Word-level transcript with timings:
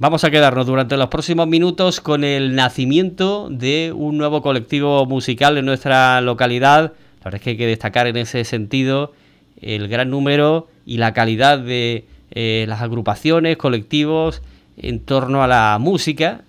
Vamos 0.00 0.22
a 0.22 0.30
quedarnos 0.30 0.64
durante 0.64 0.96
los 0.96 1.08
próximos 1.08 1.48
minutos 1.48 2.00
con 2.00 2.22
el 2.22 2.54
nacimiento 2.54 3.48
de 3.50 3.92
un 3.92 4.16
nuevo 4.16 4.42
colectivo 4.42 5.04
musical 5.06 5.58
en 5.58 5.64
nuestra 5.64 6.20
localidad. 6.20 6.92
La 7.18 7.24
verdad 7.24 7.34
es 7.34 7.42
que 7.42 7.50
hay 7.50 7.56
que 7.56 7.66
destacar 7.66 8.06
en 8.06 8.16
ese 8.16 8.44
sentido 8.44 9.12
el 9.60 9.88
gran 9.88 10.08
número 10.08 10.68
y 10.86 10.98
la 10.98 11.12
calidad 11.14 11.58
de 11.58 12.04
eh, 12.30 12.64
las 12.68 12.80
agrupaciones, 12.80 13.56
colectivos 13.56 14.40
en 14.76 15.00
torno 15.00 15.42
a 15.42 15.48
la 15.48 15.76
música 15.80 16.42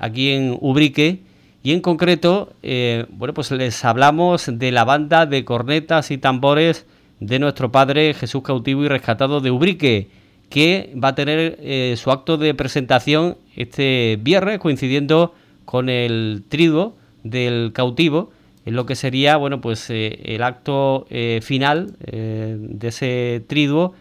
aquí 0.00 0.32
en 0.32 0.54
Ubrique 0.60 1.20
y 1.62 1.72
en 1.72 1.80
concreto, 1.80 2.52
eh, 2.62 3.06
bueno, 3.08 3.32
pues 3.32 3.50
les 3.50 3.82
hablamos 3.82 4.50
de 4.52 4.72
la 4.72 4.84
banda 4.84 5.24
de 5.24 5.42
cornetas 5.46 6.10
y 6.10 6.18
tambores 6.18 6.84
de 7.18 7.38
nuestro 7.38 7.72
Padre 7.72 8.12
Jesús 8.12 8.42
cautivo 8.42 8.84
y 8.84 8.88
rescatado 8.88 9.40
de 9.40 9.50
Ubrique 9.50 10.08
que 10.54 10.94
va 10.94 11.08
a 11.08 11.14
tener 11.16 11.58
eh, 11.58 11.96
su 11.96 12.12
acto 12.12 12.36
de 12.36 12.54
presentación 12.54 13.36
este 13.56 14.20
viernes, 14.22 14.60
coincidiendo 14.60 15.34
con 15.64 15.88
el 15.88 16.44
triduo 16.48 16.94
del 17.24 17.72
cautivo, 17.72 18.30
en 18.64 18.76
lo 18.76 18.86
que 18.86 18.94
sería 18.94 19.36
bueno 19.36 19.60
pues 19.60 19.90
eh, 19.90 20.20
el 20.22 20.44
acto 20.44 21.08
eh, 21.10 21.40
final 21.42 21.96
de 21.98 22.86
ese 22.86 23.42
triduo 23.48 23.94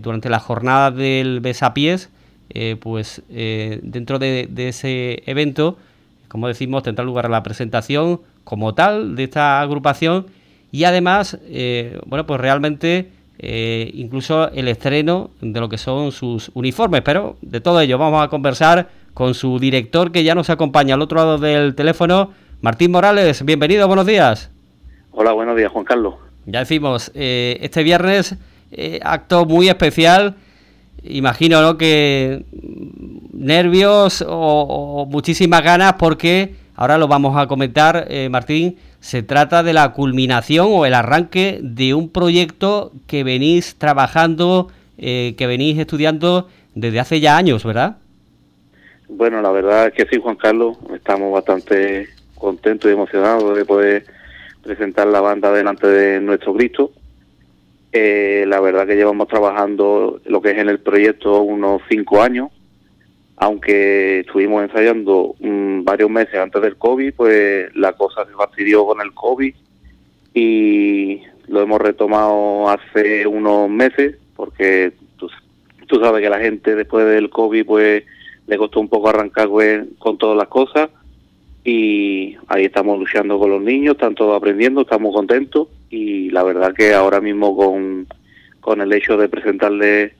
durante 0.00 0.28
la 0.30 0.40
jornada 0.40 0.90
del 0.90 1.38
besapiés, 1.38 2.10
pues 2.80 3.22
dentro 3.28 4.18
de, 4.18 4.48
de, 4.50 4.68
ese 4.68 5.22
evento, 5.26 5.78
como 6.26 6.48
decimos, 6.48 6.82
tendrá 6.82 7.04
lugar 7.04 7.30
la 7.30 7.44
presentación 7.44 8.20
como 8.42 8.74
tal 8.74 9.14
de 9.14 9.24
esta 9.24 9.60
agrupación 9.60 10.26
y 10.72 10.82
además, 10.84 11.38
bueno, 12.06 12.26
pues 12.26 12.40
realmente 12.40 13.10
eh, 13.42 13.90
incluso 13.94 14.50
el 14.50 14.68
estreno 14.68 15.30
de 15.40 15.60
lo 15.60 15.70
que 15.70 15.78
son 15.78 16.12
sus 16.12 16.50
uniformes. 16.52 17.00
Pero 17.00 17.36
de 17.40 17.62
todo 17.62 17.80
ello 17.80 17.96
vamos 17.96 18.22
a 18.22 18.28
conversar 18.28 18.90
con 19.14 19.32
su 19.32 19.58
director 19.58 20.12
que 20.12 20.24
ya 20.24 20.34
nos 20.34 20.50
acompaña 20.50 20.94
al 20.94 21.00
otro 21.00 21.16
lado 21.16 21.38
del 21.38 21.74
teléfono, 21.74 22.32
Martín 22.60 22.90
Morales. 22.90 23.42
Bienvenido, 23.42 23.86
buenos 23.86 24.04
días. 24.04 24.50
Hola, 25.12 25.32
buenos 25.32 25.56
días, 25.56 25.72
Juan 25.72 25.86
Carlos. 25.86 26.16
Ya 26.44 26.58
decimos, 26.58 27.10
eh, 27.14 27.56
este 27.62 27.82
viernes 27.82 28.36
eh, 28.72 29.00
acto 29.02 29.46
muy 29.46 29.70
especial. 29.70 30.34
Imagino 31.02 31.62
¿no? 31.62 31.78
que 31.78 32.44
nervios 33.32 34.22
o, 34.28 35.06
muchísimas 35.10 35.62
ganas 35.62 35.94
porque 35.94 36.56
ahora 36.76 36.98
lo 36.98 37.08
vamos 37.08 37.34
a 37.38 37.46
comentar, 37.46 38.06
Martín, 38.28 38.76
se 39.00 39.22
trata 39.22 39.62
de 39.62 39.72
la 39.72 39.92
culminación 39.92 40.68
o 40.70 40.86
el 40.86 40.94
arranque 40.94 41.58
de 41.62 41.94
un 41.94 42.10
proyecto 42.10 42.92
que 43.06 43.24
venís 43.24 43.76
trabajando, 43.76 44.68
eh, 44.98 45.34
que 45.36 45.46
venís 45.46 45.78
estudiando 45.78 46.48
desde 46.74 47.00
hace 47.00 47.20
ya 47.20 47.36
años, 47.36 47.64
¿verdad? 47.64 47.96
Bueno, 49.08 49.42
la 49.42 49.50
verdad 49.50 49.86
es 49.88 49.94
que 49.94 50.06
sí, 50.06 50.20
Juan 50.22 50.36
Carlos, 50.36 50.76
estamos 50.94 51.32
bastante 51.32 52.08
contentos 52.36 52.90
y 52.90 52.94
emocionados 52.94 53.56
de 53.56 53.64
poder 53.64 54.04
presentar 54.62 55.06
la 55.06 55.20
banda 55.20 55.50
delante 55.50 55.86
de 55.86 56.20
nuestro 56.20 56.54
Cristo. 56.54 56.92
Eh, 57.92 58.44
la 58.46 58.60
verdad 58.60 58.86
que 58.86 58.94
llevamos 58.94 59.26
trabajando 59.26 60.20
lo 60.26 60.40
que 60.40 60.52
es 60.52 60.58
en 60.58 60.68
el 60.68 60.78
proyecto 60.78 61.40
unos 61.42 61.82
cinco 61.88 62.22
años 62.22 62.50
aunque 63.40 64.20
estuvimos 64.20 64.62
ensayando 64.62 65.34
mm, 65.40 65.82
varios 65.82 66.10
meses 66.10 66.34
antes 66.34 66.60
del 66.60 66.76
COVID, 66.76 67.14
pues 67.14 67.74
la 67.74 67.94
cosa 67.94 68.26
se 68.26 68.32
fastidió 68.32 68.84
con 68.84 69.00
el 69.00 69.14
COVID 69.14 69.54
y 70.34 71.22
lo 71.48 71.62
hemos 71.62 71.80
retomado 71.80 72.68
hace 72.68 73.26
unos 73.26 73.70
meses, 73.70 74.18
porque 74.36 74.92
tú, 75.16 75.30
sabes 75.98 76.22
que 76.22 76.28
la 76.28 76.38
gente 76.38 76.76
después 76.76 77.06
del 77.06 77.30
COVID 77.30 77.64
pues 77.64 78.04
le 78.46 78.58
costó 78.58 78.78
un 78.78 78.88
poco 78.88 79.08
arrancar 79.08 79.48
pues, 79.48 79.86
con 79.98 80.18
todas 80.18 80.36
las 80.36 80.48
cosas 80.48 80.90
y 81.64 82.36
ahí 82.46 82.66
estamos 82.66 82.98
luchando 82.98 83.38
con 83.38 83.50
los 83.50 83.62
niños, 83.62 83.94
están 83.94 84.14
todos 84.14 84.36
aprendiendo, 84.36 84.82
estamos 84.82 85.14
contentos 85.14 85.68
y 85.88 86.28
la 86.28 86.42
verdad 86.42 86.74
que 86.74 86.92
ahora 86.92 87.22
mismo 87.22 87.56
con, 87.56 88.06
con 88.60 88.82
el 88.82 88.92
hecho 88.92 89.16
de 89.16 89.30
presentarle 89.30 90.12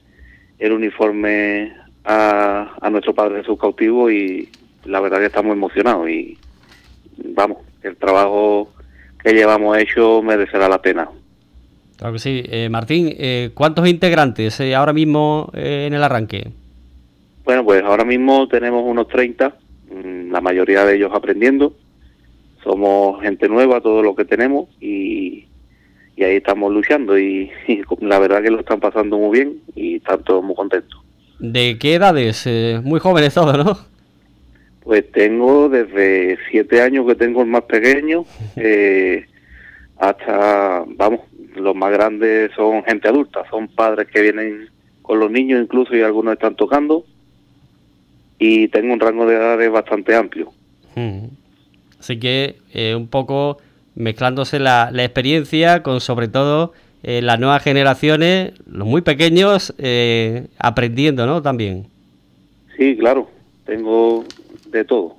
el 0.57 0.71
uniforme 0.71 1.80
a, 2.03 2.75
a 2.81 2.89
nuestro 2.89 3.13
Padre 3.13 3.41
Jesús 3.41 3.59
cautivo 3.59 4.09
y 4.09 4.49
la 4.85 4.99
verdad 4.99 5.19
que 5.19 5.25
estamos 5.25 5.53
emocionados 5.53 6.09
y 6.09 6.37
vamos, 7.23 7.59
el 7.83 7.95
trabajo 7.97 8.69
que 9.23 9.33
llevamos 9.33 9.77
hecho 9.77 10.21
merecerá 10.21 10.67
la 10.67 10.81
pena. 10.81 11.09
Claro 11.97 12.13
que 12.13 12.19
sí. 12.19 12.43
Eh, 12.47 12.67
Martín, 12.69 13.13
eh, 13.15 13.51
¿cuántos 13.53 13.87
integrantes 13.87 14.59
eh, 14.59 14.73
ahora 14.73 14.93
mismo 14.93 15.51
en 15.53 15.93
el 15.93 16.03
arranque? 16.03 16.47
Bueno, 17.43 17.63
pues 17.63 17.83
ahora 17.83 18.05
mismo 18.05 18.47
tenemos 18.47 18.83
unos 18.85 19.07
30, 19.07 19.55
mm, 19.91 20.31
la 20.31 20.41
mayoría 20.41 20.83
de 20.85 20.95
ellos 20.95 21.11
aprendiendo. 21.13 21.75
Somos 22.63 23.21
gente 23.21 23.47
nueva, 23.47 23.81
todo 23.81 24.01
lo 24.01 24.15
que 24.15 24.25
tenemos, 24.25 24.67
y, 24.79 25.45
y 26.15 26.23
ahí 26.23 26.37
estamos 26.37 26.71
luchando. 26.71 27.19
Y, 27.19 27.51
y, 27.67 27.81
la 27.99 28.17
verdad 28.17 28.41
que 28.41 28.49
lo 28.49 28.59
están 28.59 28.79
pasando 28.79 29.17
muy 29.17 29.37
bien 29.37 29.59
y 29.75 29.97
están 29.97 30.23
todos 30.23 30.43
muy 30.43 30.55
contentos. 30.55 30.99
¿De 31.41 31.79
qué 31.79 31.95
edades? 31.95 32.43
Eh, 32.45 32.79
muy 32.83 32.99
jóvenes 32.99 33.33
todos, 33.33 33.57
¿no? 33.57 33.75
Pues 34.83 35.11
tengo 35.11 35.69
desde 35.69 36.37
siete 36.51 36.83
años 36.83 37.07
que 37.07 37.15
tengo 37.15 37.41
el 37.41 37.47
más 37.47 37.63
pequeño 37.63 38.25
eh, 38.55 39.25
hasta, 39.97 40.83
vamos, 40.85 41.21
los 41.55 41.75
más 41.75 41.91
grandes 41.93 42.51
son 42.55 42.83
gente 42.83 43.07
adulta, 43.07 43.43
son 43.49 43.67
padres 43.69 44.07
que 44.07 44.21
vienen 44.21 44.69
con 45.01 45.19
los 45.19 45.31
niños 45.31 45.63
incluso 45.63 45.95
y 45.95 46.03
algunos 46.03 46.33
están 46.33 46.55
tocando 46.55 47.05
y 48.37 48.67
tengo 48.67 48.93
un 48.93 48.99
rango 48.99 49.25
de 49.25 49.35
edades 49.35 49.71
bastante 49.71 50.15
amplio. 50.15 50.51
Así 51.99 52.19
que 52.19 52.57
eh, 52.71 52.93
un 52.93 53.07
poco 53.07 53.57
mezclándose 53.95 54.59
la, 54.59 54.89
la 54.91 55.03
experiencia 55.03 55.81
con 55.81 56.01
sobre 56.01 56.27
todo 56.27 56.73
eh, 57.03 57.21
las 57.21 57.39
nuevas 57.39 57.63
generaciones, 57.63 58.53
los 58.67 58.87
muy 58.87 59.01
pequeños, 59.01 59.73
eh, 59.79 60.47
aprendiendo, 60.59 61.25
¿no? 61.25 61.41
También. 61.41 61.87
Sí, 62.77 62.95
claro, 62.95 63.29
tengo 63.65 64.23
de 64.67 64.85
todo. 64.85 65.15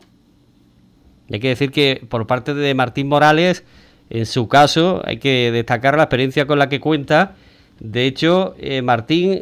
hay 1.30 1.40
que 1.40 1.48
decir 1.48 1.72
que 1.72 2.04
por 2.08 2.26
parte 2.26 2.54
de 2.54 2.74
Martín 2.74 3.08
Morales, 3.08 3.64
en 4.10 4.26
su 4.26 4.46
caso, 4.46 5.02
hay 5.04 5.18
que 5.18 5.50
destacar 5.50 5.96
la 5.96 6.04
experiencia 6.04 6.46
con 6.46 6.58
la 6.58 6.68
que 6.68 6.78
cuenta. 6.78 7.34
De 7.80 8.06
hecho, 8.06 8.54
eh, 8.58 8.80
Martín, 8.80 9.40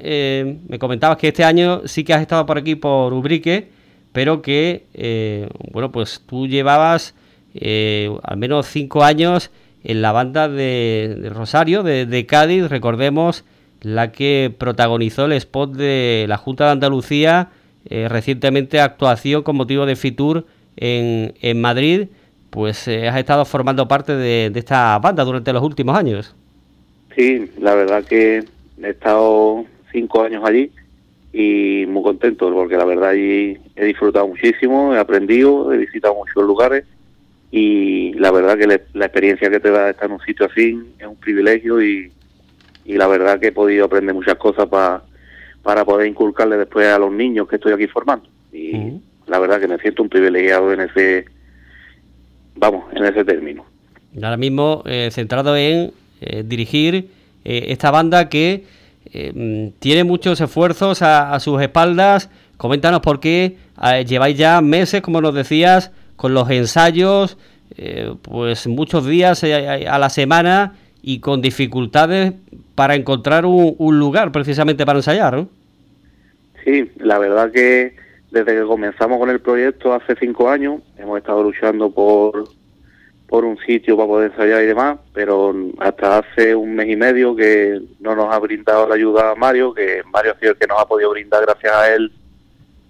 me 0.69 0.79
comentabas 0.79 1.19
que 1.19 1.29
este 1.29 1.45
año 1.45 1.83
sí 1.87 2.05
que 2.05 2.15
has 2.15 2.23
estado 2.23 2.47
por 2.47 2.57
aquí 2.57 2.75
por 2.75 3.13
Ubrique, 3.13 3.69
pero 4.13 4.41
que, 4.41 5.49
bueno, 5.73 5.93
pues 5.93 6.23
tú 6.27 6.47
llevabas 6.47 7.15
al 7.55 8.37
menos 8.39 8.67
cinco 8.67 9.05
años 9.05 9.51
en 9.85 10.03
la 10.03 10.13
banda 10.13 10.49
de, 10.49 11.31
Rosario, 11.35 11.83
de, 11.83 12.27
Cádiz, 12.27 12.69
recordemos 12.69 13.45
la 13.83 14.13
que 14.13 14.53
protagonizó 14.57 15.25
el 15.25 15.33
spot 15.33 15.73
de 15.73 16.27
la 16.29 16.37
Junta 16.37 16.67
de 16.67 16.73
Andalucía, 16.73 17.49
eh, 17.89 18.09
recientemente 18.09 18.81
actuación 18.81 19.43
con 19.43 19.57
motivo 19.57 19.87
de 19.87 19.97
Fitur 19.97 20.45
en, 20.77 21.61
Madrid, 21.61 22.09
pues 22.51 22.89
eh, 22.89 23.09
has 23.09 23.19
estado 23.19 23.45
formando 23.45 23.89
parte 23.89 24.15
de, 24.15 24.53
esta 24.55 24.99
banda 24.99 25.25
durante 25.25 25.53
los 25.53 25.63
últimos 25.63 25.97
años. 25.97 26.35
Sí, 27.17 27.51
la 27.59 27.75
verdad 27.75 28.05
que 28.05 28.45
he 28.83 28.89
estado 28.89 29.65
cinco 29.93 30.23
años 30.23 30.45
allí 30.45 30.71
y 31.33 31.87
muy 31.87 32.03
contento 32.03 32.53
porque 32.53 32.77
la 32.77 32.85
verdad 32.85 33.11
allí 33.11 33.59
he 33.77 33.85
disfrutado 33.85 34.29
muchísimo, 34.29 34.95
he 34.95 34.99
aprendido, 34.99 35.73
he 35.73 35.79
visitado 35.79 36.15
muchos 36.15 36.43
lugares 36.45 36.85
y 37.51 38.13
la 38.15 38.31
verdad 38.31 38.57
que 38.57 38.67
la 38.67 39.05
experiencia 39.05 39.51
que 39.51 39.61
te 39.61 39.71
da 39.71 39.91
estar 39.91 40.07
en 40.07 40.13
un 40.13 40.21
sitio 40.21 40.47
así 40.47 40.79
es 40.99 41.07
un 41.07 41.17
privilegio 41.17 41.83
y, 41.83 42.13
y 42.85 42.95
la 42.95 43.09
verdad 43.09 43.41
que 43.41 43.49
he 43.49 43.53
podido 43.53 43.87
aprender 43.87 44.15
muchas 44.15 44.37
cosas 44.37 44.69
para 44.69 45.03
para 45.63 45.85
poder 45.85 46.07
inculcarle 46.07 46.57
después 46.57 46.87
a 46.87 46.99
los 46.99 47.13
niños 47.13 47.47
que 47.47 47.57
estoy 47.57 47.73
aquí 47.73 47.87
formando. 47.87 48.27
Y 48.53 48.73
la 49.27 49.39
verdad 49.39 49.61
que 49.61 49.69
me 49.69 49.79
siento 49.79 50.03
un 50.03 50.09
privilegiado 50.09 50.73
en 50.73 50.81
ese 50.81 51.27
vamos 52.57 52.85
en 52.95 53.05
ese 53.05 53.25
término. 53.25 53.65
Ahora 54.17 54.37
mismo 54.37 54.83
eh, 54.87 55.11
centrado 55.13 55.57
en 55.57 55.93
eh, 56.21 56.43
dirigir 56.47 57.11
eh, 57.45 57.67
esta 57.69 57.91
banda 57.91 58.29
que 58.29 58.65
tiene 59.81 60.05
muchos 60.05 60.41
esfuerzos 60.41 61.03
a, 61.03 61.35
a, 61.35 61.41
sus 61.41 61.61
espaldas. 61.61 62.31
Coméntanos 62.57 63.01
por 63.01 63.19
qué 63.19 63.57
lleváis 64.07 64.39
ya 64.39 64.61
meses 64.61 65.01
como 65.01 65.21
nos 65.21 65.35
decías 65.35 65.91
con 66.21 66.35
los 66.35 66.51
ensayos, 66.51 67.39
eh, 67.79 68.13
pues 68.21 68.67
muchos 68.67 69.07
días 69.07 69.43
eh, 69.43 69.89
a 69.89 69.99
la 69.99 70.11
semana 70.11 70.75
y 71.01 71.21
con 71.21 71.41
dificultades 71.41 72.35
para 72.75 72.95
encontrar 72.95 73.47
un, 73.47 73.99
lugar 73.99 74.31
precisamente 74.31 74.85
para 74.85 74.99
ensayar. 74.99 75.47
Sí, 76.63 76.91
la 76.99 77.19
verdad 77.19 77.51
que 77.51 77.97
desde 78.31 78.55
que 78.55 78.63
comenzamos 78.65 79.19
con 79.19 79.31
el 79.31 79.41
proyecto 79.41 79.95
hace 79.95 80.15
cinco 80.21 80.51
años 80.51 80.83
hemos 80.99 81.17
estado 81.17 81.43
luchando 81.43 81.91
por, 81.91 82.51
por 83.27 83.47
un 83.47 83.57
sitio 83.57 83.97
para 83.97 84.09
poder 84.09 84.31
ensayar 84.33 84.63
y 84.63 84.67
demás, 84.67 84.99
pero 85.15 85.55
hasta 85.79 86.19
hace 86.19 86.55
un 86.55 86.75
mes 86.75 86.91
y 86.91 86.97
medio 86.97 87.35
que 87.35 87.81
no 87.99 88.15
nos 88.15 88.31
ha 88.31 88.39
brindado 88.41 88.87
la 88.87 88.97
ayuda 88.97 89.35
Mario, 89.37 89.73
que 89.73 90.03
Mario 90.13 90.33
ha 90.33 90.39
sido 90.39 90.53
el 90.53 90.59
que 90.59 90.67
nos 90.67 90.83
ha 90.83 90.87
podido 90.87 91.13
brindar 91.13 91.47
gracias 91.47 91.73
a 91.73 91.95
él 91.95 92.13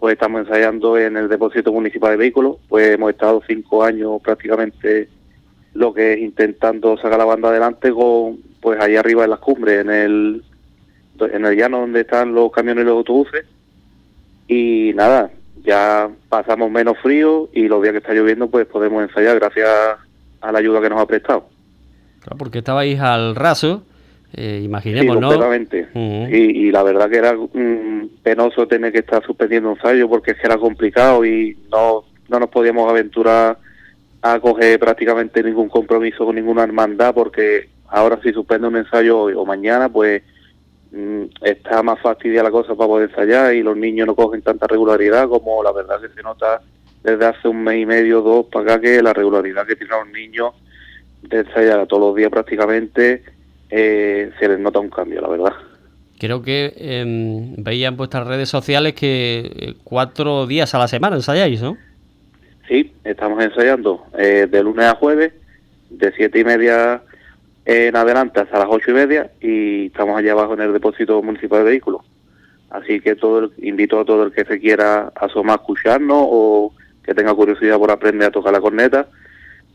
pues 0.00 0.14
estamos 0.14 0.40
ensayando 0.40 0.96
en 0.96 1.18
el 1.18 1.28
depósito 1.28 1.70
municipal 1.72 2.12
de 2.12 2.16
vehículos, 2.16 2.56
pues 2.68 2.94
hemos 2.94 3.10
estado 3.10 3.42
cinco 3.46 3.84
años 3.84 4.20
prácticamente 4.22 5.10
lo 5.74 5.92
que 5.92 6.14
es 6.14 6.18
intentando 6.20 6.96
sacar 6.96 7.18
la 7.18 7.26
banda 7.26 7.50
adelante 7.50 7.92
con 7.92 8.38
pues 8.62 8.80
ahí 8.80 8.96
arriba 8.96 9.24
en 9.24 9.30
las 9.30 9.38
cumbres, 9.40 9.82
en 9.82 9.90
el 9.90 10.44
en 11.20 11.44
el 11.44 11.54
llano 11.54 11.80
donde 11.80 12.00
están 12.00 12.34
los 12.34 12.50
camiones 12.50 12.82
y 12.82 12.86
los 12.86 12.96
autobuses 12.96 13.44
y 14.48 14.92
nada, 14.94 15.30
ya 15.62 16.08
pasamos 16.30 16.70
menos 16.70 16.96
frío 17.02 17.50
y 17.52 17.68
los 17.68 17.82
días 17.82 17.92
que 17.92 17.98
está 17.98 18.14
lloviendo 18.14 18.48
pues 18.48 18.66
podemos 18.66 19.02
ensayar 19.02 19.38
gracias 19.38 19.68
a 20.40 20.50
la 20.50 20.58
ayuda 20.58 20.80
que 20.80 20.88
nos 20.88 20.98
ha 20.98 21.06
prestado. 21.06 21.46
Claro, 22.20 22.38
porque 22.38 22.58
estabais 22.58 22.98
al 23.00 23.36
raso, 23.36 23.84
eh, 24.32 24.60
imaginemos, 24.62 25.16
sí, 25.16 25.20
¿no? 25.20 26.28
y, 26.28 26.70
la 26.70 26.82
verdad 26.84 27.10
que 27.10 27.16
era 27.16 27.34
mm, 27.34 28.22
penoso 28.22 28.66
tener 28.68 28.92
que 28.92 29.00
estar 29.00 29.24
suspendiendo 29.24 29.70
un 29.70 29.76
ensayo 29.76 30.08
porque 30.08 30.32
es 30.32 30.36
que 30.36 30.46
era 30.46 30.56
complicado 30.56 31.24
y 31.24 31.58
no, 31.70 32.04
no 32.28 32.38
nos 32.38 32.48
podíamos 32.48 32.88
aventurar 32.88 33.58
a 34.22 34.38
coger 34.38 34.78
prácticamente 34.78 35.42
ningún 35.42 35.68
compromiso 35.68 36.24
con 36.24 36.36
ninguna 36.36 36.62
hermandad 36.62 37.12
porque 37.12 37.70
ahora 37.88 38.20
si 38.22 38.32
suspende 38.32 38.68
un 38.68 38.76
ensayo 38.76 39.18
hoy 39.18 39.34
o 39.34 39.44
mañana 39.44 39.88
pues 39.88 40.22
mm, 40.92 41.22
está 41.42 41.82
más 41.82 41.98
fastidia 42.00 42.44
la 42.44 42.52
cosa 42.52 42.76
para 42.76 42.86
poder 42.86 43.10
ensayar 43.10 43.54
y 43.54 43.64
los 43.64 43.76
niños 43.76 44.06
no 44.06 44.14
cogen 44.14 44.42
tanta 44.42 44.68
regularidad 44.68 45.28
como 45.28 45.60
la 45.64 45.72
verdad 45.72 46.00
que 46.00 46.08
se 46.08 46.22
nota 46.22 46.60
desde 47.02 47.24
hace 47.24 47.48
un 47.48 47.64
mes 47.64 47.82
y 47.82 47.86
medio, 47.86 48.20
dos 48.20 48.46
para 48.46 48.74
acá 48.74 48.80
que 48.82 49.02
la 49.02 49.12
regularidad 49.12 49.66
que 49.66 49.74
tienen 49.74 49.98
los 49.98 50.08
niños 50.12 50.54
de 51.22 51.38
ensayar 51.38 51.84
todos 51.88 52.02
los 52.02 52.14
días 52.14 52.30
prácticamente 52.30 53.24
eh, 53.70 54.30
se 54.38 54.48
les 54.48 54.58
nota 54.58 54.78
un 54.78 54.90
cambio, 54.90 55.20
la 55.20 55.28
verdad. 55.28 55.52
Creo 56.20 56.42
que 56.42 56.74
eh, 56.76 57.04
veía 57.56 57.88
en 57.88 57.96
vuestras 57.96 58.26
redes 58.26 58.50
sociales 58.50 58.92
que 58.92 59.50
eh, 59.56 59.74
cuatro 59.84 60.46
días 60.46 60.74
a 60.74 60.78
la 60.78 60.86
semana 60.86 61.16
ensayáis, 61.16 61.62
¿no? 61.62 61.78
Sí, 62.68 62.92
estamos 63.04 63.42
ensayando 63.42 64.04
eh, 64.18 64.46
de 64.48 64.62
lunes 64.62 64.84
a 64.84 64.96
jueves, 64.96 65.32
de 65.88 66.12
siete 66.12 66.40
y 66.40 66.44
media 66.44 67.02
en 67.64 67.96
adelante 67.96 68.40
hasta 68.40 68.58
las 68.58 68.68
ocho 68.68 68.90
y 68.90 68.94
media 68.94 69.30
y 69.40 69.86
estamos 69.86 70.18
allá 70.18 70.32
abajo 70.32 70.54
en 70.54 70.60
el 70.60 70.72
depósito 70.74 71.22
municipal 71.22 71.64
de 71.64 71.70
vehículos. 71.70 72.02
Así 72.68 73.00
que 73.00 73.16
todo 73.16 73.50
invito 73.58 73.98
a 73.98 74.04
todo 74.04 74.24
el 74.24 74.32
que 74.32 74.44
se 74.44 74.60
quiera 74.60 75.12
asomar 75.16 75.58
a 75.58 75.62
escucharnos 75.62 76.18
o 76.20 76.74
que 77.02 77.14
tenga 77.14 77.34
curiosidad 77.34 77.78
por 77.78 77.90
aprender 77.90 78.28
a 78.28 78.30
tocar 78.30 78.52
la 78.52 78.60
corneta, 78.60 79.08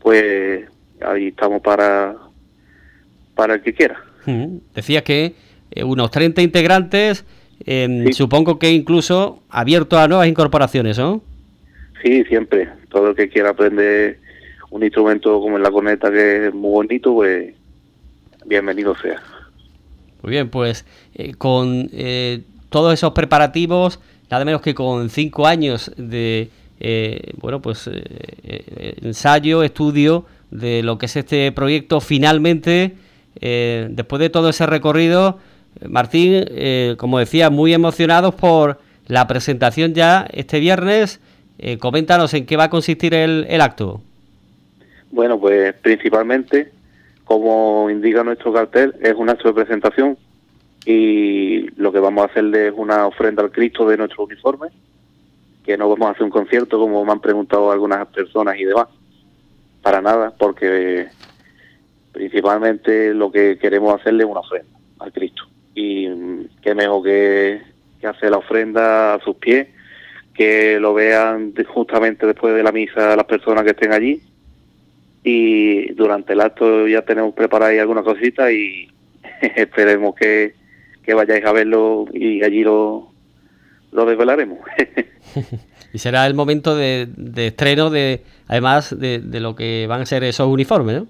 pues 0.00 0.64
ahí 1.00 1.28
estamos 1.28 1.60
para, 1.60 2.14
para 3.36 3.54
el 3.54 3.62
que 3.62 3.72
quiera. 3.72 4.02
Decía 4.74 5.04
que 5.04 5.34
eh, 5.70 5.84
unos 5.84 6.10
30 6.10 6.42
integrantes, 6.42 7.24
em, 7.64 8.12
supongo 8.12 8.58
que 8.58 8.72
incluso 8.72 9.40
abierto 9.48 9.96
a 9.96 10.08
nuevas 10.08 10.26
incorporaciones, 10.26 10.98
¿no? 10.98 11.22
Sí, 12.02 12.24
siempre. 12.24 12.68
Todo 12.88 13.10
el 13.10 13.14
que 13.16 13.28
quiera 13.28 13.50
aprender 13.50 14.18
un 14.70 14.82
instrumento 14.82 15.40
como 15.40 15.58
la 15.58 15.70
corneta, 15.70 16.10
que 16.10 16.48
es 16.48 16.54
muy 16.54 16.70
bonito, 16.70 17.14
pues 17.14 17.54
bienvenido 18.44 18.96
sea. 18.96 19.22
Muy 20.22 20.32
bien, 20.32 20.48
pues 20.50 20.84
eh, 21.14 21.34
con 21.34 21.88
eh, 21.92 22.42
todos 22.68 22.92
esos 22.94 23.12
preparativos, 23.12 24.00
nada 24.30 24.44
menos 24.44 24.60
que 24.60 24.74
con 24.74 25.08
cinco 25.08 25.46
años 25.46 25.92
de 25.96 26.50
eh, 26.78 27.32
bueno 27.40 27.62
pues 27.62 27.88
ensayo, 29.02 29.62
estudio 29.62 30.26
de 30.50 30.82
lo 30.82 30.98
que 30.98 31.06
es 31.06 31.16
este 31.16 31.52
proyecto, 31.52 32.00
finalmente, 32.00 32.94
después 33.40 34.20
de 34.20 34.30
todo 34.30 34.48
ese 34.48 34.66
recorrido, 34.66 35.38
Martín, 35.88 36.44
como 36.96 37.18
decía, 37.18 37.50
muy 37.50 37.74
emocionados 37.74 38.34
por 38.34 38.78
la 39.06 39.26
presentación 39.26 39.94
ya 39.94 40.26
este 40.32 40.60
viernes 40.60 41.20
eh, 41.58 41.78
coméntanos 41.78 42.34
en 42.34 42.44
qué 42.44 42.56
va 42.56 42.64
a 42.64 42.70
consistir 42.70 43.14
el, 43.14 43.60
acto. 43.60 44.02
Bueno, 45.10 45.38
pues 45.40 45.74
principalmente, 45.74 46.70
como 47.24 47.88
indica 47.90 48.22
nuestro 48.22 48.52
cartel, 48.52 48.94
es 49.00 49.14
un 49.14 49.30
acto 49.30 49.48
de 49.48 49.54
presentación 49.54 50.18
y 50.84 51.70
lo 51.80 51.92
que 51.92 51.98
vamos 51.98 52.22
a 52.22 52.30
hacerle 52.30 52.68
es 52.68 52.74
una 52.76 53.06
ofrenda 53.06 53.42
al 53.42 53.50
Cristo 53.50 53.88
de 53.88 53.96
nuestro 53.96 54.24
uniforme, 54.24 54.68
que 55.64 55.78
no 55.78 55.88
vamos 55.88 56.08
a 56.08 56.10
hacer 56.10 56.24
un 56.24 56.30
concierto 56.30 56.78
como 56.78 57.04
me 57.04 57.12
han 57.12 57.20
preguntado 57.20 57.72
algunas 57.72 58.06
personas 58.08 58.56
y 58.58 58.64
demás, 58.64 58.88
para 59.82 60.02
nada, 60.02 60.34
porque 60.36 61.08
principalmente 62.16 63.14
lo 63.14 63.30
que 63.30 63.58
queremos 63.58 64.00
hacerle 64.00 64.24
es 64.24 64.30
una 64.30 64.40
ofrenda 64.40 64.78
al 64.98 65.12
Cristo. 65.12 65.44
Y 65.74 66.08
mm, 66.08 66.48
qué 66.62 66.74
mejor 66.74 67.04
que, 67.04 67.60
que 68.00 68.06
hacer 68.06 68.30
la 68.30 68.38
ofrenda 68.38 69.14
a 69.14 69.20
sus 69.20 69.36
pies 69.36 69.68
que 70.34 70.78
lo 70.80 70.92
vean 70.94 71.54
justamente 71.66 72.26
después 72.26 72.54
de 72.54 72.62
la 72.62 72.72
misa 72.72 73.16
las 73.16 73.24
personas 73.24 73.64
que 73.64 73.70
estén 73.70 73.92
allí 73.92 74.20
y 75.26 75.92
durante 75.94 76.34
el 76.34 76.40
acto 76.40 76.86
ya 76.86 77.02
tenemos 77.02 77.34
preparada 77.34 77.72
alguna 77.80 78.04
cosita 78.04 78.52
y 78.52 78.88
esperemos 79.56 80.14
que, 80.14 80.54
vayáis 81.14 81.44
a 81.44 81.52
verlo 81.52 82.06
y 82.12 82.44
allí 82.44 82.62
lo, 82.62 83.12
lo 83.92 84.06
desvelaremos. 84.06 84.58
y 85.92 85.98
será 85.98 86.26
el 86.26 86.34
momento 86.34 86.76
de, 86.76 87.08
estreno 87.36 87.90
de 87.90 88.22
además 88.46 88.96
de, 88.96 89.20
lo 89.40 89.56
que 89.56 89.86
van 89.88 90.02
a 90.02 90.06
ser 90.06 90.22
esos 90.22 90.46
uniformes, 90.46 90.96
¿no? 90.96 91.08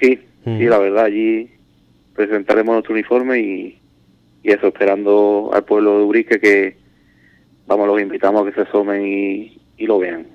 Sí, 0.00 0.20
sí, 0.44 0.50
mm. 0.50 0.68
la 0.68 0.78
verdad, 0.78 1.04
allí 1.04 1.50
presentaremos 2.14 2.74
nuestro 2.74 2.94
uniforme 2.94 3.40
y, 3.40 3.78
y 4.42 4.50
eso, 4.50 4.68
esperando 4.68 5.50
al 5.52 5.64
pueblo 5.64 5.98
de 5.98 6.04
Urique 6.04 6.40
que 6.40 6.86
vamos, 7.66 7.86
los 7.86 8.00
invitamos 8.00 8.42
a 8.42 8.50
que 8.50 8.54
se 8.54 8.68
asomen 8.68 9.06
y, 9.06 9.86
lo 9.86 9.98
vean. 9.98 10.26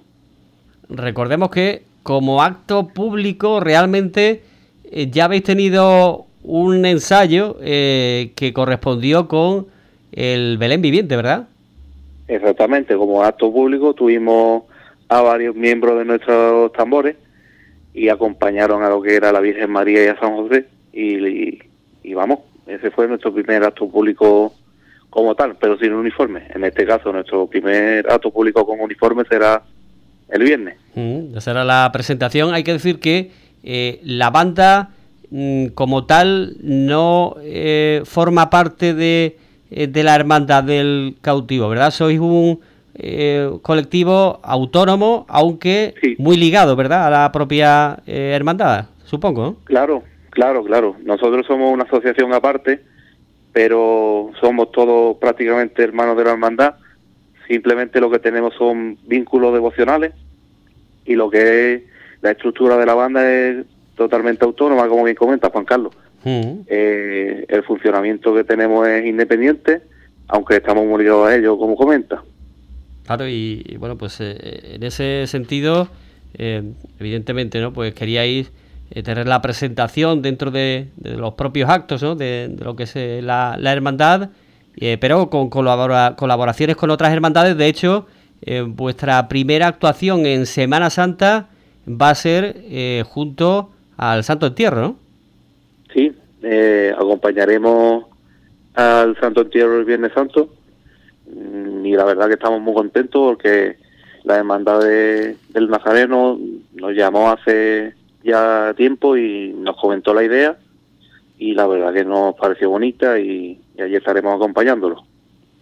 Recordemos 0.89 1.49
que 1.49 1.83
como 2.03 2.43
acto 2.43 2.87
público 2.87 3.59
realmente 3.59 4.41
eh, 4.91 5.09
ya 5.09 5.25
habéis 5.25 5.43
tenido 5.43 6.25
un 6.43 6.85
ensayo 6.85 7.57
eh, 7.61 8.31
que 8.35 8.53
correspondió 8.53 9.27
con 9.27 9.67
el 10.11 10.57
Belén 10.57 10.81
Viviente, 10.81 11.15
¿verdad? 11.15 11.47
Exactamente, 12.27 12.95
como 12.95 13.23
acto 13.23 13.51
público 13.51 13.93
tuvimos 13.93 14.63
a 15.09 15.21
varios 15.21 15.55
miembros 15.55 15.97
de 15.97 16.05
nuestros 16.05 16.71
tambores 16.73 17.15
y 17.93 18.09
acompañaron 18.09 18.83
a 18.83 18.89
lo 18.89 19.01
que 19.01 19.15
era 19.15 19.31
la 19.31 19.39
Virgen 19.39 19.69
María 19.71 20.05
y 20.05 20.07
a 20.07 20.19
San 20.19 20.35
José 20.35 20.67
y, 20.93 22.13
vamos, 22.13 22.39
ese 22.67 22.91
fue 22.91 23.07
nuestro 23.07 23.33
primer 23.33 23.63
acto 23.63 23.89
público 23.89 24.53
como 25.09 25.35
tal, 25.35 25.55
pero 25.59 25.77
sin 25.77 25.93
uniforme. 25.93 26.43
En 26.53 26.63
este 26.63 26.85
caso, 26.85 27.11
nuestro 27.11 27.47
primer 27.47 28.09
acto 28.09 28.31
público 28.31 28.65
con 28.65 28.79
uniforme 28.79 29.23
será 29.29 29.63
el 30.29 30.43
viernes. 30.43 30.77
Mm, 30.95 31.37
será 31.39 31.63
la 31.63 31.89
presentación. 31.91 32.53
Hay 32.53 32.63
que 32.63 32.73
decir 32.73 32.99
que 32.99 33.31
eh, 33.63 33.99
la 34.03 34.29
banda 34.29 34.91
mm, 35.29 35.67
como 35.67 36.05
tal 36.05 36.55
no 36.61 37.35
eh, 37.41 38.01
forma 38.05 38.49
parte 38.49 38.93
de, 38.93 39.37
eh, 39.69 39.87
de, 39.87 40.03
la 40.03 40.15
hermandad 40.15 40.63
del 40.63 41.17
cautivo, 41.21 41.67
¿verdad? 41.67 41.91
Sois 41.91 42.19
un 42.19 42.61
colectivo 43.61 44.39
autónomo, 44.43 45.25
aunque 45.29 45.95
muy 46.17 46.37
ligado, 46.37 46.75
¿verdad? 46.75 47.07
A 47.07 47.09
la 47.09 47.31
propia 47.31 47.99
hermandad, 48.05 48.85
supongo. 49.05 49.57
Claro, 49.63 50.03
claro, 50.29 50.63
claro. 50.63 50.95
Nosotros 51.03 51.45
somos 51.47 51.73
una 51.73 51.83
asociación 51.83 52.33
aparte 52.33 52.81
pero 53.53 54.31
somos 54.39 54.71
todos 54.71 55.17
prácticamente 55.17 55.83
hermanos 55.83 56.17
de 56.17 56.23
la 56.23 56.31
hermandad. 56.31 56.75
Simplemente 57.47 57.99
lo 57.99 58.09
que 58.09 58.19
tenemos 58.19 58.53
son 58.55 58.97
vínculos 59.05 59.53
devocionales 59.53 60.13
y 61.05 61.15
lo 61.15 61.29
que 61.29 61.73
es 61.73 61.81
la 62.21 62.31
estructura 62.31 62.77
de 62.77 62.85
la 62.85 62.93
banda 62.93 63.29
es 63.29 63.65
totalmente 63.95 64.45
autónoma, 64.45 64.87
como 64.87 65.03
bien 65.03 65.15
comenta 65.15 65.49
Juan 65.49 65.65
Carlos. 65.65 65.93
Eh, 66.23 67.45
el 67.47 67.63
funcionamiento 67.63 68.33
que 68.33 68.43
tenemos 68.43 68.87
es 68.87 69.05
independiente, 69.05 69.81
aunque 70.27 70.57
estamos 70.57 70.85
muy 70.85 71.03
ligados 71.03 71.27
a 71.27 71.35
ello, 71.35 71.57
como 71.57 71.75
comenta. 71.75 72.23
Claro, 73.11 73.27
y, 73.27 73.75
bueno, 73.77 73.97
pues 73.97 74.21
eh, 74.21 74.75
en 74.75 74.83
ese 74.83 75.27
sentido, 75.27 75.89
eh, 76.33 76.63
evidentemente, 76.97 77.59
¿no? 77.59 77.73
Pues 77.73 77.93
queríais 77.93 78.53
eh, 78.89 79.03
tener 79.03 79.27
la 79.27 79.41
presentación 79.41 80.21
dentro 80.21 80.49
de, 80.49 80.87
los 81.03 81.33
propios 81.33 81.69
actos, 81.69 82.01
¿no? 82.01 82.15
de, 82.15 82.55
lo 82.57 82.77
que 82.77 82.83
es 82.83 82.95
eh, 82.95 83.19
la, 83.21 83.57
hermandad, 83.65 84.29
pero 85.01 85.29
con 85.29 85.49
colaboraciones 85.49 86.77
con 86.77 86.89
otras 86.89 87.11
hermandades. 87.11 87.57
De 87.57 87.67
hecho, 87.67 88.07
vuestra 88.67 89.27
primera 89.27 89.67
actuación 89.67 90.25
en 90.25 90.45
Semana 90.45 90.89
Santa 90.89 91.49
va 91.85 92.11
a 92.11 92.15
ser 92.15 93.03
junto 93.03 93.71
al 93.97 94.23
Santo 94.23 94.47
Entierro, 94.47 94.81
¿no? 94.81 94.95
Sí, 95.93 96.13
acompañaremos 96.97 98.05
al 98.73 99.19
Santo 99.19 99.41
Entierro 99.41 99.79
el 99.79 99.83
Viernes 99.85 100.13
Santo 100.13 100.60
y 101.83 101.91
la 101.91 102.03
verdad 102.03 102.27
que 102.27 102.33
estamos 102.33 102.61
muy 102.61 102.73
contentos 102.73 103.21
porque 103.21 103.77
la 104.23 104.37
hermandad 104.37 104.81
del 104.81 105.69
Nazareno 105.69 106.39
nos 106.73 106.93
llamó 106.93 107.29
hace 107.29 107.93
ya 108.23 108.73
tiempo 108.77 109.17
y 109.17 109.53
nos 109.57 109.75
comentó 109.77 110.13
la 110.13 110.23
idea 110.23 110.57
y 111.37 111.53
la 111.53 111.65
verdad 111.65 111.93
que 111.93 112.05
nos 112.05 112.35
pareció 112.35 112.69
bonita 112.69 113.19
y, 113.19 113.59
allí 113.79 113.95
estaremos 113.95 114.35
acompañándolo. 114.35 115.03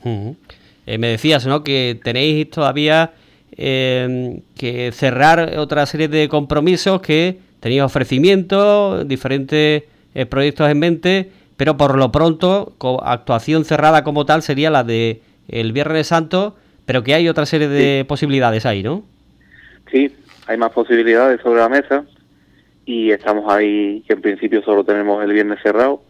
me 0.04 1.08
decías, 1.08 1.48
¿no? 1.48 1.64
Que 1.64 1.98
tenéis 2.04 2.50
todavía 2.50 3.14
que 3.56 4.90
cerrar 4.94 5.58
otra 5.58 5.86
serie 5.86 6.10
de 6.10 6.28
compromisos 6.28 7.02
que 7.02 7.40
tenéis 7.62 7.82
ofrecimientos, 7.82 9.08
diferentes 9.08 9.84
proyectos 10.30 10.70
en 10.70 10.80
mente, 10.80 11.32
pero 11.56 11.78
por 11.78 11.98
lo 11.98 12.12
pronto, 12.12 12.74
actuación 13.04 13.66
cerrada 13.66 14.04
como 14.04 14.26
tal 14.26 14.42
sería 14.42 14.70
la 14.70 14.84
de 14.84 15.22
el 15.50 15.72
Viernes 15.74 16.08
Santo, 16.08 16.56
pero 16.86 17.04
que 17.04 17.14
hay 17.14 17.28
otra 17.28 17.46
serie 17.46 17.68
de 17.68 18.06
posibilidades 18.06 18.66
ahí, 18.66 18.84
¿no? 18.84 19.04
Sí, 19.92 20.16
hay 20.48 20.58
más 20.58 20.72
posibilidades 20.72 21.42
sobre 21.42 21.60
la 21.60 21.70
mesa 21.70 22.06
y 22.86 23.12
estamos 23.12 23.52
ahí, 23.52 24.04
que 24.08 24.14
en 24.14 24.22
principio 24.22 24.64
solo 24.64 24.84
tenemos 24.84 25.24
el 25.24 25.32
viernes 25.32 25.60
cerrado, 25.62 26.02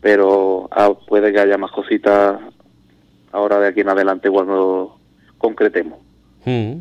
pero 0.00 0.68
ah, 0.70 0.92
puede 1.06 1.32
que 1.32 1.40
haya 1.40 1.56
más 1.56 1.70
cositas 1.70 2.38
ahora 3.32 3.58
de 3.58 3.68
aquí 3.68 3.80
en 3.80 3.88
adelante 3.88 4.30
cuando 4.30 4.98
concretemos. 5.38 5.98
Mm. 6.44 6.80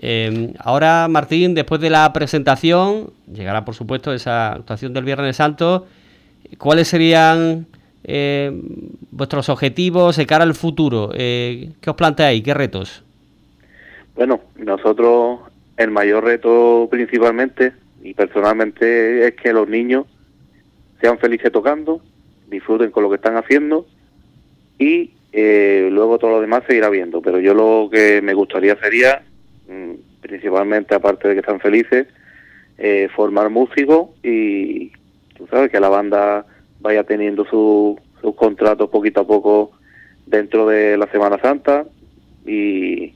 Em, 0.00 0.52
ahora, 0.58 1.08
Martín, 1.08 1.54
después 1.54 1.80
de 1.80 1.90
la 1.90 2.12
presentación, 2.12 3.12
llegará 3.32 3.64
por 3.64 3.74
supuesto 3.74 4.12
esa 4.12 4.52
actuación 4.52 4.92
del 4.92 5.04
Viernes 5.04 5.36
Santo. 5.36 5.86
¿Cuáles 6.58 6.88
serían 6.88 7.66
eh, 8.08 8.50
vuestros 9.10 9.48
objetivos 9.50 10.16
de 10.16 10.26
cara 10.26 10.44
al 10.44 10.54
futuro? 10.54 11.10
Eh, 11.14 11.72
¿Qué 11.80 11.90
os 11.90 11.96
planteáis? 11.96 12.42
¿Qué 12.42 12.54
retos? 12.54 13.04
Bueno, 14.16 14.40
nosotros 14.56 15.40
el 15.76 15.90
mayor 15.90 16.24
reto 16.24 16.88
principalmente 16.90 17.72
y 18.02 18.14
personalmente 18.14 19.28
es 19.28 19.34
que 19.34 19.52
los 19.52 19.68
niños 19.68 20.06
sean 21.00 21.18
felices 21.18 21.52
tocando, 21.52 22.00
disfruten 22.48 22.90
con 22.90 23.02
lo 23.02 23.10
que 23.10 23.16
están 23.16 23.36
haciendo 23.36 23.86
y 24.78 25.12
eh, 25.32 25.88
luego 25.92 26.18
todo 26.18 26.30
lo 26.30 26.40
demás 26.40 26.62
se 26.66 26.76
irá 26.76 26.88
viendo. 26.88 27.20
Pero 27.20 27.38
yo 27.38 27.54
lo 27.54 27.90
que 27.92 28.22
me 28.22 28.34
gustaría 28.34 28.76
sería, 28.76 29.22
mm, 29.68 30.20
principalmente 30.22 30.94
aparte 30.94 31.28
de 31.28 31.34
que 31.34 31.40
están 31.40 31.60
felices, 31.60 32.06
eh, 32.78 33.08
formar 33.14 33.50
músicos 33.50 34.10
y 34.22 34.92
tú 35.36 35.46
sabes 35.50 35.70
que 35.70 35.80
la 35.80 35.88
banda 35.88 36.46
vaya 36.80 37.04
teniendo 37.04 37.44
sus 37.44 38.34
contratos 38.34 38.90
poquito 38.90 39.20
a 39.20 39.26
poco 39.26 39.72
dentro 40.26 40.66
de 40.66 40.96
la 40.96 41.06
Semana 41.10 41.38
Santa 41.40 41.84
y, 42.46 43.14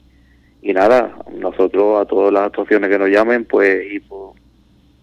y 0.62 0.72
nada, 0.72 1.16
nosotros 1.36 2.00
a 2.00 2.06
todas 2.06 2.32
las 2.32 2.46
actuaciones 2.46 2.90
que 2.90 2.98
nos 2.98 3.10
llamen, 3.10 3.44
pues 3.44 3.84
y 3.92 4.00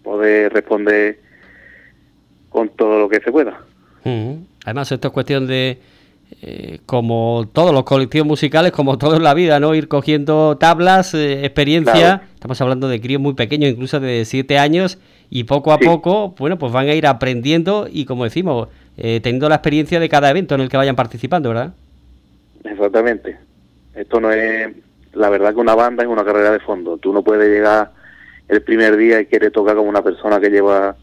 poder 0.02 0.52
responder 0.52 1.18
con 2.48 2.68
todo 2.70 2.98
lo 2.98 3.08
que 3.08 3.20
se 3.20 3.30
pueda. 3.30 3.60
Además, 4.64 4.90
esto 4.90 5.08
es 5.08 5.14
cuestión 5.14 5.46
de, 5.46 5.78
eh, 6.42 6.78
como 6.86 7.48
todos 7.52 7.74
los 7.74 7.84
colectivos 7.84 8.26
musicales, 8.26 8.72
como 8.72 8.98
todo 8.98 9.16
en 9.16 9.24
la 9.24 9.34
vida, 9.34 9.60
¿no? 9.60 9.74
Ir 9.74 9.88
cogiendo 9.88 10.56
tablas, 10.56 11.12
eh, 11.12 11.44
experiencia. 11.44 12.22
Estamos 12.34 12.60
hablando 12.60 12.88
de 12.88 13.00
críos 13.00 13.20
muy 13.20 13.34
pequeños, 13.34 13.70
incluso 13.70 14.00
de 14.00 14.24
7 14.24 14.58
años, 14.58 14.98
y 15.28 15.44
poco 15.44 15.72
a 15.72 15.78
poco, 15.78 16.34
bueno, 16.38 16.58
pues 16.58 16.72
van 16.72 16.88
a 16.88 16.94
ir 16.94 17.06
aprendiendo 17.06 17.88
y, 17.90 18.04
como 18.04 18.24
decimos, 18.24 18.68
eh, 18.96 19.20
teniendo 19.22 19.48
la 19.48 19.56
experiencia 19.56 20.00
de 20.00 20.08
cada 20.08 20.30
evento 20.30 20.54
en 20.54 20.62
el 20.62 20.68
que 20.68 20.76
vayan 20.76 20.96
participando, 20.96 21.50
¿verdad? 21.50 21.74
Exactamente. 22.64 23.36
Esto 23.94 24.20
no 24.20 24.32
es, 24.32 24.70
la 25.12 25.28
verdad 25.30 25.52
que 25.52 25.60
una 25.60 25.74
banda 25.74 26.04
es 26.04 26.08
una 26.08 26.24
carrera 26.24 26.52
de 26.52 26.60
fondo. 26.60 26.96
Tú 26.96 27.12
no 27.12 27.22
puedes 27.22 27.48
llegar 27.48 27.90
el 28.48 28.62
primer 28.62 28.96
día 28.96 29.20
y 29.20 29.26
quieres 29.26 29.52
tocar 29.52 29.76
como 29.76 29.88
una 29.88 30.02
persona 30.02 30.40
que 30.40 30.50
lleva 30.50 30.96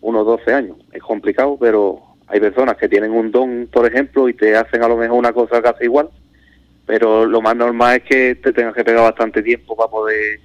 unos 0.00 0.24
12 0.26 0.52
años. 0.54 0.76
Es 0.92 1.02
complicado, 1.02 1.56
pero 1.58 2.13
hay 2.28 2.40
personas 2.40 2.76
que 2.76 2.88
tienen 2.88 3.12
un 3.12 3.30
don, 3.30 3.68
por 3.70 3.86
ejemplo, 3.86 4.28
y 4.28 4.34
te 4.34 4.56
hacen 4.56 4.82
a 4.82 4.88
lo 4.88 4.96
mejor 4.96 5.18
una 5.18 5.32
cosa 5.32 5.60
casi 5.60 5.84
igual, 5.84 6.08
pero 6.86 7.26
lo 7.26 7.40
más 7.40 7.56
normal 7.56 7.96
es 7.96 8.02
que 8.04 8.34
te 8.36 8.52
tengas 8.52 8.74
que 8.74 8.84
pegar 8.84 9.02
bastante 9.02 9.42
tiempo 9.42 9.76
para 9.76 9.90
poder 9.90 10.40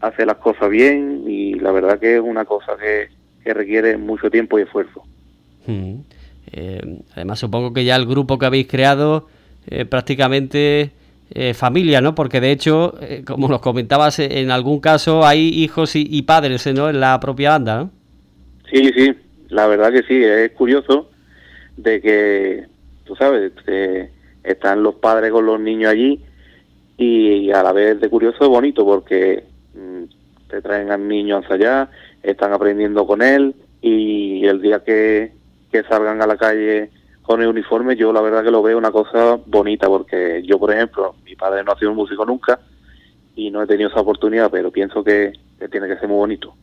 hace 0.00 0.24
las 0.24 0.36
cosas 0.36 0.70
bien 0.70 1.24
y 1.26 1.54
la 1.54 1.72
verdad 1.72 1.98
que 1.98 2.16
es 2.16 2.22
una 2.22 2.44
cosa 2.44 2.76
que, 2.76 3.16
requiere 3.50 3.96
mucho 3.96 4.30
tiempo 4.30 4.58
y 4.58 4.62
esfuerzo. 4.62 5.02
Mm. 5.66 6.00
Eh, 6.52 6.98
además 7.14 7.38
supongo 7.38 7.72
que 7.72 7.82
ya 7.82 7.96
el 7.96 8.04
grupo 8.04 8.38
que 8.38 8.44
habéis 8.44 8.68
creado 8.68 9.26
eh, 9.66 9.86
prácticamente 9.86 10.90
eh, 11.30 11.54
familia, 11.54 12.02
¿no? 12.02 12.14
Porque 12.14 12.42
de 12.42 12.52
hecho, 12.52 12.92
como 13.26 13.48
nos 13.48 13.62
comentabas, 13.62 14.18
en 14.18 14.50
algún 14.50 14.80
caso 14.80 15.24
hay 15.24 15.48
hijos 15.48 15.92
y, 15.96 16.20
padres 16.22 16.66
¿no? 16.74 16.90
en 16.90 17.00
la 17.00 17.18
propia 17.20 17.52
banda, 17.52 17.78
¿no? 17.78 17.90
Sí, 18.70 18.90
sí, 18.94 19.14
la 19.48 19.66
verdad 19.66 19.90
que 19.90 20.02
sí, 20.02 20.22
es 20.22 20.50
curioso 20.52 21.08
de 21.78 22.00
que, 22.00 22.66
tú 23.04 23.16
sabes, 23.16 23.52
están 24.44 24.82
los 24.82 24.96
padres 24.96 25.32
con 25.32 25.46
los 25.46 25.58
niños 25.58 25.90
allí 25.90 26.22
y 26.96 27.50
a 27.50 27.62
la 27.62 27.72
vez 27.72 28.00
de 28.00 28.08
curioso 28.08 28.44
es 28.44 28.48
bonito 28.48 28.84
porque 28.84 29.44
Mm, 29.78 30.04
te 30.48 30.60
traen 30.60 30.90
al 30.90 31.06
niño 31.06 31.38
hacia 31.38 31.54
allá, 31.54 31.90
están 32.22 32.52
aprendiendo 32.52 33.06
con 33.06 33.22
él 33.22 33.54
y 33.80 34.44
el 34.46 34.60
día 34.60 34.82
que, 34.82 35.36
salgan 35.88 36.20
a 36.20 36.26
la 36.26 36.36
calle 36.36 36.90
con 37.22 37.40
el 37.40 37.48
uniforme, 37.48 37.94
yo 37.94 38.12
la 38.12 38.20
verdad 38.20 38.42
que 38.42 38.50
lo 38.50 38.62
veo 38.62 38.76
una 38.76 38.90
cosa 38.90 39.38
bonita 39.46 39.86
porque 39.86 40.42
yo, 40.44 40.58
por 40.58 40.72
ejemplo, 40.72 41.14
mi 41.24 41.36
padre 41.36 41.62
no 41.62 41.72
ha 41.72 41.78
sido 41.78 41.92
un 41.92 41.96
músico 41.98 42.24
nunca 42.24 42.58
y 43.36 43.50
no 43.50 43.62
he 43.62 43.66
tenido 43.66 43.90
esa 43.90 44.00
oportunidad, 44.00 44.50
pero 44.50 44.72
pienso 44.72 45.04
que, 45.04 45.32
tiene 45.70 45.86
que 45.86 45.98
ser 45.98 46.08
muy 46.08 46.16
bonito. 46.16 46.54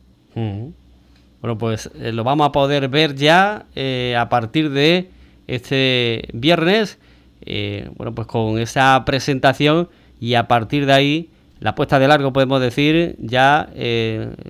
Bueno, 1.46 1.58
pues 1.58 1.88
eh, 2.00 2.10
lo 2.10 2.24
vamos 2.24 2.48
a 2.48 2.50
poder 2.50 2.88
ver 2.88 3.14
ya 3.14 3.66
eh, 3.76 4.16
a 4.18 4.28
partir 4.28 4.68
de 4.70 5.10
este 5.46 6.26
viernes, 6.32 6.98
eh, 7.42 7.88
bueno, 7.94 8.16
pues 8.16 8.26
con 8.26 8.58
esa 8.58 9.00
presentación 9.06 9.88
y 10.20 10.34
a 10.34 10.48
partir 10.48 10.86
de 10.86 10.92
ahí 10.92 11.30
la 11.60 11.76
puesta 11.76 12.00
de 12.00 12.08
largo, 12.08 12.32
podemos 12.32 12.60
decir, 12.60 13.14
ya 13.20 13.68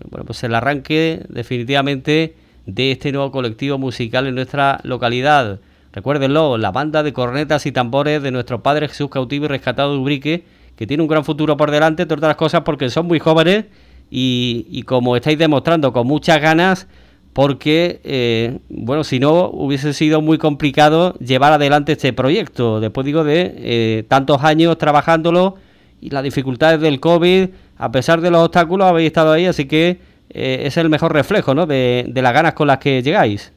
bueno, 0.08 0.24
pues 0.24 0.42
el 0.42 0.54
arranque 0.54 1.26
definitivamente 1.28 2.34
de 2.64 2.92
este 2.92 3.12
nuevo 3.12 3.30
colectivo 3.30 3.76
musical 3.76 4.26
en 4.26 4.34
nuestra 4.34 4.80
localidad. 4.82 5.60
Recuérdenlo, 5.92 6.56
la 6.56 6.70
banda 6.70 7.02
de 7.02 7.12
cornetas 7.12 7.66
y 7.66 7.72
tambores 7.72 8.22
de 8.22 8.30
nuestro 8.30 8.62
Padre 8.62 8.88
Jesús 8.88 9.10
cautivo 9.10 9.44
y 9.44 9.48
rescatado 9.48 9.92
de 9.92 9.98
Ubrique, 9.98 10.44
que 10.76 10.86
tiene 10.86 11.02
un 11.02 11.10
gran 11.10 11.26
futuro 11.26 11.58
por 11.58 11.70
delante, 11.70 12.04
entre 12.04 12.16
otras 12.16 12.36
cosas 12.36 12.62
porque 12.62 12.88
son 12.88 13.04
muy 13.04 13.18
jóvenes 13.18 13.66
y, 14.10 14.82
como 14.84 15.16
estáis 15.16 15.38
demostrando, 15.38 15.92
con 15.92 16.06
muchas 16.06 16.40
ganas, 16.40 16.88
porque, 17.32 18.00
eh, 18.04 18.58
bueno, 18.68 19.04
si 19.04 19.18
no, 19.18 19.50
hubiese 19.50 19.92
sido 19.92 20.22
muy 20.22 20.38
complicado 20.38 21.14
llevar 21.18 21.52
adelante 21.52 21.92
este 21.92 22.12
proyecto, 22.12 22.80
después 22.80 23.04
digo 23.04 23.25
de 23.25 23.54
eh, 23.56 24.04
tantos 24.08 24.42
años 24.42 24.78
trabajándolo 24.78 25.56
y 26.00 26.10
las 26.10 26.22
dificultades 26.22 26.80
del 26.80 27.00
COVID, 27.00 27.48
a 27.78 27.92
pesar 27.92 28.20
de 28.20 28.30
los 28.30 28.40
obstáculos, 28.42 28.86
habéis 28.86 29.08
estado 29.08 29.32
ahí, 29.32 29.46
así 29.46 29.66
que 29.66 29.98
eh, 30.30 30.62
es 30.64 30.76
el 30.76 30.88
mejor 30.88 31.12
reflejo 31.12 31.54
¿no? 31.54 31.66
de, 31.66 32.10
las 32.14 32.32
ganas 32.32 32.54
con 32.54 32.68
las 32.68 32.78
que 32.78 33.02
llegáis. 33.02 33.52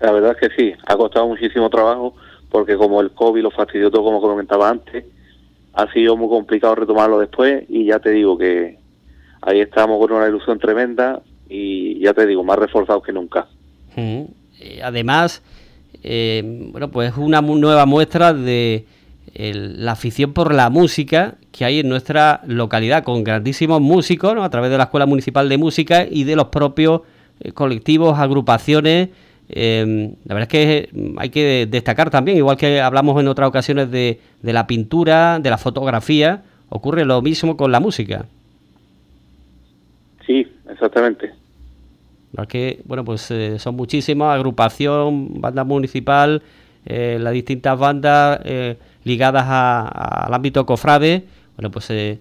La 0.00 0.12
verdad 0.12 0.36
es 0.40 0.48
que 0.48 0.56
sí, 0.56 0.72
ha 0.86 0.96
costado 0.96 1.28
muchísimo 1.28 1.68
trabajo 1.68 2.14
porque 2.50 2.76
como 2.76 3.00
el 3.00 3.10
COVID 3.12 3.42
lo 3.42 3.50
fastidió 3.50 3.90
todo, 3.90 4.02
como 4.02 4.20
comentaba 4.20 4.70
antes, 4.70 5.04
ha 5.74 5.92
sido 5.92 6.16
muy 6.16 6.28
complicado 6.28 6.74
retomarlo 6.74 7.18
después 7.18 7.64
y 7.68 7.86
ya 7.86 7.98
te 7.98 8.10
digo 8.10 8.36
que 8.36 8.79
ahí 9.42 9.60
estamos 9.60 9.98
con 9.98 10.16
una 10.16 10.28
ilusión 10.28 10.58
tremenda 10.58 11.20
y 11.48 11.98
ya 12.00 12.14
te 12.14 12.26
digo, 12.26 12.44
más 12.44 12.58
reforzados 12.58 13.02
que 13.02 13.12
nunca. 13.12 13.46
Eh, 13.96 14.80
además, 14.82 15.42
eh, 16.02 16.68
bueno, 16.72 16.90
pues 16.90 17.16
una 17.16 17.40
nueva 17.40 17.86
muestra 17.86 18.32
de 18.32 18.86
la 19.34 19.92
afición 19.92 20.32
por 20.32 20.52
la 20.54 20.70
música 20.70 21.36
que 21.52 21.64
hay 21.64 21.80
en 21.80 21.88
nuestra 21.88 22.40
localidad, 22.46 23.04
con 23.04 23.24
grandísimos 23.24 23.80
músicos, 23.80 24.36
a 24.38 24.50
través 24.50 24.70
de 24.70 24.78
la 24.78 24.84
Escuela 24.84 25.06
Municipal 25.06 25.48
de 25.48 25.58
Música 25.58 26.06
y 26.08 26.24
de 26.24 26.36
los 26.36 26.48
propios 26.48 27.02
eh, 27.40 27.52
colectivos, 27.52 28.18
agrupaciones. 28.18 29.10
Em, 29.48 30.14
la 30.24 30.34
verdad 30.34 30.42
es 30.42 30.48
que 30.48 30.88
mm, 30.92 31.18
hay 31.18 31.30
que 31.30 31.66
destacar 31.68 32.10
también, 32.10 32.36
igual 32.38 32.56
que 32.56 32.80
hablamos 32.80 33.20
en 33.20 33.28
otras 33.28 33.48
ocasiones 33.48 33.90
de 33.90 34.18
la 34.42 34.66
pintura, 34.66 35.38
de 35.40 35.50
la 35.50 35.58
fotografía, 35.58 36.42
ocurre 36.68 37.04
lo 37.04 37.20
mismo 37.22 37.56
con 37.56 37.72
la 37.72 37.80
música. 37.80 38.26
Sí, 40.30 40.46
exactamente. 40.68 41.32
que, 42.48 42.82
bueno, 42.84 43.04
pues 43.04 43.28
eh, 43.32 43.58
son 43.58 43.74
muchísimas, 43.74 44.36
agrupación, 44.36 45.40
banda 45.40 45.64
municipal, 45.64 46.42
eh, 46.86 47.18
las 47.20 47.32
distintas 47.32 47.76
bandas, 47.76 48.40
ligadas 49.02 49.46
al 49.48 50.32
ámbito 50.32 50.64
cofrade, 50.66 51.24
bueno, 51.56 51.72
pues 51.72 51.90
eh, 51.90 52.20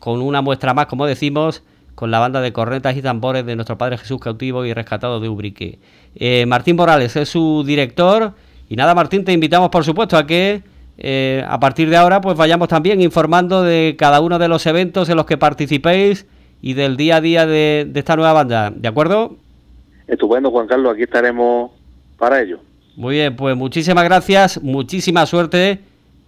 con 0.00 0.20
una 0.20 0.42
muestra 0.42 0.74
más, 0.74 0.84
como 0.84 1.06
decimos, 1.06 1.62
con 1.94 2.10
la 2.10 2.18
banda 2.18 2.42
de 2.42 2.52
cornetas 2.52 2.94
y 2.94 3.00
tambores 3.00 3.46
de 3.46 3.56
nuestro 3.56 3.78
Padre 3.78 3.96
Jesús 3.96 4.20
cautivo 4.20 4.66
y 4.66 4.74
rescatado 4.74 5.18
de 5.18 5.30
Ubrique. 5.30 5.78
Eh, 6.14 6.44
Martín 6.46 6.76
Morales 6.76 7.16
es 7.16 7.30
su 7.30 7.64
director 7.64 8.34
y 8.68 8.76
nada, 8.76 8.94
Martín, 8.94 9.24
te 9.24 9.32
invitamos 9.32 9.70
por 9.70 9.82
supuesto 9.82 10.18
a 10.18 10.26
que 10.26 10.62
eh, 10.98 11.42
a 11.48 11.58
partir 11.58 11.88
de 11.88 11.96
ahora 11.96 12.20
pues 12.20 12.36
vayamos 12.36 12.68
también 12.68 13.00
informando 13.00 13.62
de 13.62 13.96
cada 13.98 14.20
uno 14.20 14.38
de 14.38 14.48
los 14.48 14.66
eventos 14.66 15.08
en 15.08 15.16
los 15.16 15.26
que 15.26 15.38
participéis 15.38 16.26
y 16.64 16.72
del 16.72 16.96
día 16.96 17.16
a 17.16 17.20
día 17.20 17.46
de, 17.46 17.86
de 17.86 18.00
esta 18.00 18.16
nueva 18.16 18.32
banda, 18.32 18.72
¿de 18.74 18.88
acuerdo? 18.88 19.36
Estupendo, 20.06 20.50
Juan 20.50 20.66
Carlos, 20.66 20.94
aquí 20.94 21.02
estaremos 21.02 21.72
para 22.16 22.40
ello. 22.40 22.58
Muy 22.96 23.16
bien, 23.16 23.36
pues 23.36 23.54
muchísimas 23.54 24.04
gracias, 24.04 24.62
muchísima 24.62 25.26
suerte 25.26 25.80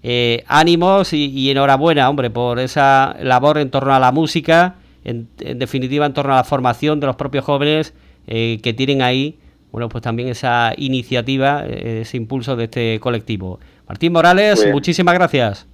eh, 0.03 0.45
ánimos 0.47 1.15
y, 1.15 1.51
enhorabuena, 1.51 2.09
hombre, 2.11 2.29
por 2.29 2.59
esa 2.59 3.17
labor 3.23 3.57
en 3.57 3.71
torno 3.71 3.95
a 3.95 3.99
la 3.99 4.13
música, 4.13 4.77
en, 5.05 5.27
definitiva 5.39 6.05
en 6.05 6.13
torno 6.13 6.35
a 6.35 6.37
la 6.37 6.45
formación 6.45 7.01
de 7.01 7.07
los 7.07 7.17
propios 7.17 7.45
jóvenes 7.45 7.95
eh, 8.27 8.61
que 8.63 8.75
tienen 8.75 9.01
ahí, 9.01 9.39
bueno, 9.73 9.89
pues 9.89 10.05
también 10.05 10.29
esa 10.29 10.75
iniciativa, 10.77 11.65
eh, 11.67 12.03
ese 12.03 12.19
impulso 12.19 12.57
de 12.57 12.65
este 12.65 13.01
colectivo. 13.01 13.59
Martín 13.89 14.13
Morales, 14.13 14.69
muchísimas 14.71 15.15
gracias. 15.15 15.67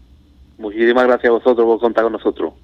Muchísimas 0.57 1.05
gracias 1.05 1.29
a 1.29 1.33
vosotros 1.33 1.67
por 1.67 1.81
contar 1.81 2.05
con 2.05 2.13
nosotros. 2.13 2.55